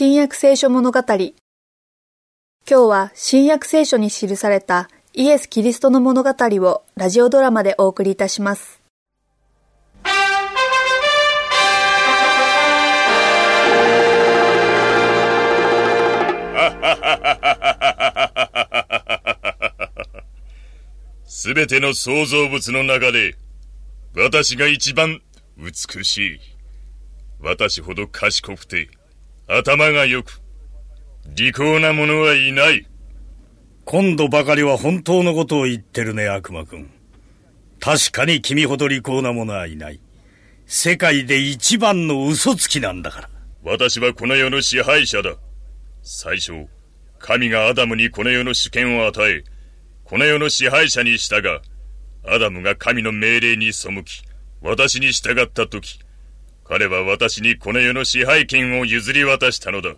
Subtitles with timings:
[0.00, 1.00] 新約聖書物語。
[1.00, 1.32] 今
[2.68, 8.80] 日は新約聖書に記されたイエス・キリストの物語をラジオドラマでお送りいたします。
[21.26, 23.34] すべての創造物の中で
[24.14, 25.20] 私が一番
[25.56, 26.40] 美しい。
[27.40, 28.90] 私ほど賢くて
[29.50, 30.42] 頭が良く、
[31.34, 32.86] 利口な者はいない。
[33.86, 36.90] 今度ばかりは本当のことを言ってるね、悪魔くん。
[37.80, 40.00] 確かに君ほど利口な者はいない。
[40.66, 43.30] 世界で一番の嘘つきなんだから。
[43.62, 45.34] 私はこの世の支配者だ。
[46.02, 46.66] 最初、
[47.18, 49.44] 神がアダムにこの世の主権を与え、
[50.04, 51.62] この世の支配者にしたが、
[52.26, 54.22] アダムが神の命令に背き、
[54.60, 56.00] 私に従った時、
[56.68, 59.94] 彼は私にこの世の支配権を譲り渡したのだ。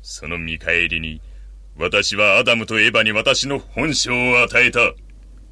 [0.00, 1.20] その見返りに、
[1.76, 4.80] 私はアダムとエヴァに私の本性を与えた。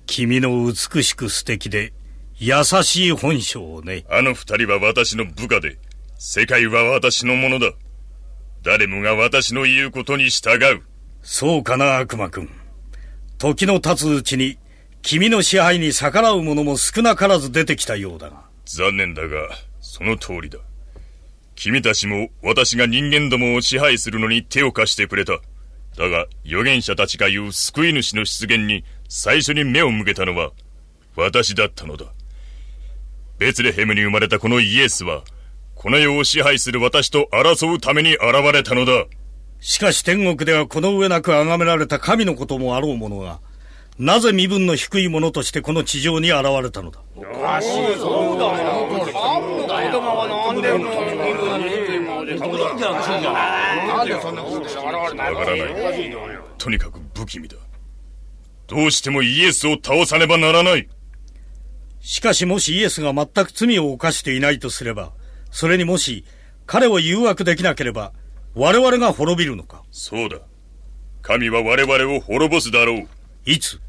[0.06, 1.92] 君の美しく素敵で、
[2.38, 4.04] 優しい本性をね。
[4.08, 5.78] あの二人は私の部下で、
[6.16, 7.72] 世界は私のものだ。
[8.62, 10.82] 誰もが私の言うことに従う。
[11.22, 12.50] そうかな、悪魔くん。
[13.38, 14.58] 時の経つうちに、
[15.02, 18.44] 君の支配に逆らう者も少なからず出てきたようだが。
[18.64, 19.48] 残念だが、
[19.96, 20.58] その通りだ。
[21.54, 25.38] 君たちも私が人間どもを支配するのに手を貸してくれた。
[25.96, 30.50] だが、預言者たちが言う救い主の出現に最初に目を向けたのは
[31.16, 32.04] 私だったのだ。
[33.38, 35.22] ベツレヘムに生まれたこのイエスは、
[35.74, 38.22] この世を支配する私と争うために現
[38.52, 39.06] れたのだ。
[39.60, 43.40] しかし天国ではこの上なく崇められた神のこともあろうものが、
[43.98, 48.75] なぜ身分の低い者としてこの地上に現れたのだおかしいそうだよ
[50.62, 50.82] 何
[54.06, 55.74] でそんなことで我々に言うのわからない
[56.58, 57.56] とにかく不気味だ
[58.66, 60.88] どうしてもイエスを倒さねばならない
[62.00, 65.12] しかしもしイエスが全く罪を犯していないとすれば
[65.50, 66.24] それにもし
[66.66, 68.12] 彼を誘惑できなければ
[68.54, 70.38] 我々が滅びるのかそうだ
[71.22, 73.08] 神は我々を滅ぼすだろう
[73.44, 73.80] いつ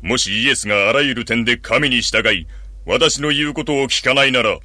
[0.00, 2.46] もしイエスがあらゆる点で神に従い、
[2.86, 4.58] 私の言うことを聞かないなら、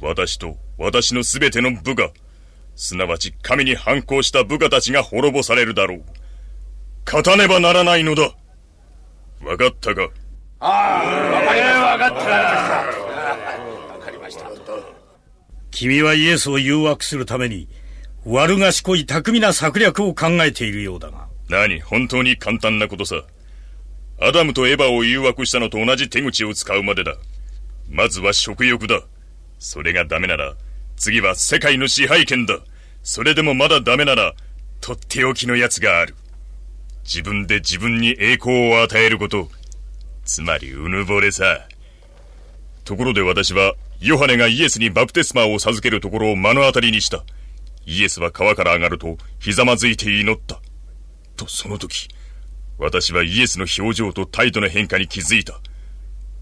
[0.00, 2.10] 私と私のすべての部下、
[2.74, 6.04] すなわち神に反抗した部下たちが滅ぼされるだろう。
[7.06, 8.34] 勝たねばならないのだ。
[9.42, 10.10] わかったか？
[10.60, 11.86] ああ、わかりました。
[11.86, 13.94] わかった。
[13.94, 14.50] わかりました。
[15.70, 17.68] 君はイエスを誘惑するために、
[18.24, 21.28] 悪賢い巧みな策略を考えているようだが。
[21.48, 21.80] 何？
[21.80, 23.22] 本当に簡単なことさ。
[24.20, 27.16] アダムとエヴァを誘惑したのと同じ手口を使うまでだ。
[27.88, 29.02] まずは食欲だ。
[29.58, 30.54] それがダメなら、
[30.96, 32.58] 次は世界の支配権だ。
[33.02, 34.34] それでもまだダメなら、
[34.80, 36.14] とっておきのやつがある。
[37.04, 39.48] 自分で自分に栄光を与えること。
[40.24, 41.66] つまり、うぬぼれさ。
[42.84, 47.24] ところで私は、ヨハネがイエスにバプテスマを授けるところを目の当たりにした。
[47.86, 50.60] イエスは川から上がると、ひざまずいて祈った。
[51.36, 52.08] と、その時、
[52.78, 55.60] 私はイエスの表情と態度の変化に気づいた。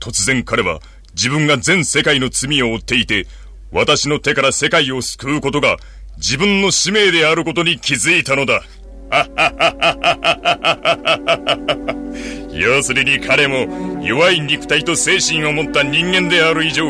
[0.01, 0.81] 突然彼は
[1.15, 3.27] 自分が全世界の罪を負っていて、
[3.75, 5.79] 私の手から世界を救うことが
[6.17, 8.63] 自分の使命であることに気づいたのだ。
[12.55, 16.87] 要するに彼も弱い肉体と精神を持った人間である以上、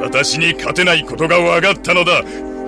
[0.00, 2.22] 私に勝てないことが分かったのだ。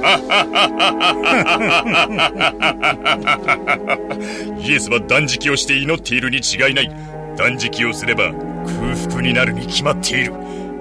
[4.58, 6.90] イエスは断食をして祈っているに違いない。
[7.36, 10.32] 断食をすれば空腹になるに決まっている。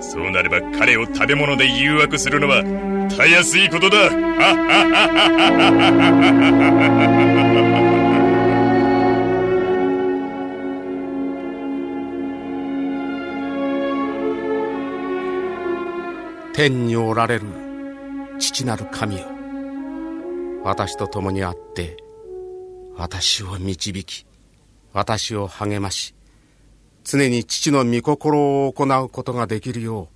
[0.04, 2.62] そうなれば彼を食べ物で誘惑するのは
[3.16, 4.10] たやすいことだ。
[16.54, 17.46] 天におられる
[18.38, 19.26] 父なる神よ
[20.64, 21.98] 私と共にあって
[22.96, 24.28] 私を導き
[24.94, 26.14] 私を励まし
[27.04, 30.08] 常に父の御心を行うことができるよう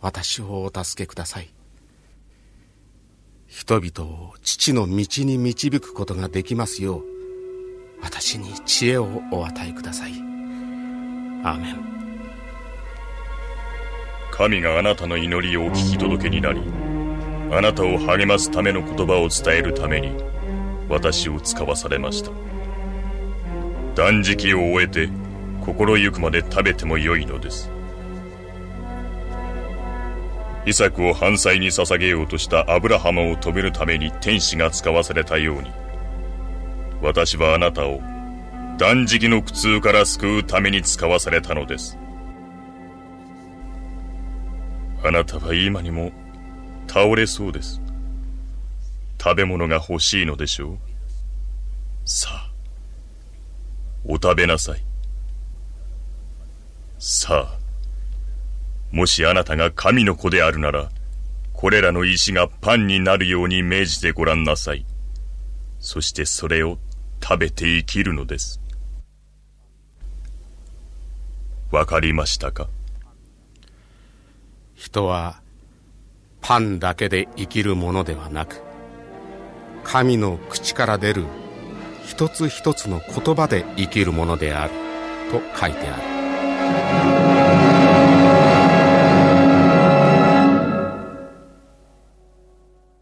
[0.00, 1.50] 私をお助けください。
[3.46, 7.04] 人々を父の道に導くことができますよう
[8.00, 10.12] 私に知恵をお与えください。
[11.42, 11.90] アーメン。
[14.30, 16.62] 神があなたの祈りをお聞き届けになり
[17.52, 20.14] あなたを励ますための言葉を伝えるために
[20.88, 22.30] 私を使わされました。
[23.94, 25.08] 断食を終えて
[25.70, 27.70] 心ゆくまで食べてもよいのです
[30.66, 35.70] イサクを犯罪に捧げようとしたアブラハムを止めるために天使が使わされたように、
[37.00, 38.00] 私はあなたを
[38.76, 41.96] 断食の苦痛から救うために使わされたのです。
[45.02, 46.12] あなたは今にも
[46.88, 47.80] 倒れそうです。
[49.22, 50.78] 食べ物が欲しいのでしょう
[52.04, 52.50] さあ、
[54.04, 54.89] お食べなさい。
[57.02, 57.58] さあ、
[58.92, 60.90] もしあなたが神の子であるなら、
[61.54, 64.84] これらの石がパンになるように命じてごらんなさい。
[65.78, 66.78] そしてそれを
[67.22, 68.60] 食べて生きるのです。
[71.70, 72.68] わかりましたか？
[74.74, 75.40] 人は
[76.42, 78.60] パンだけで生きるものではなく
[79.84, 81.24] 神の口から出る
[82.04, 84.72] 一つ一つの言葉で生きるものである
[85.30, 86.09] と書いてある
[86.72, 87.09] Thank you.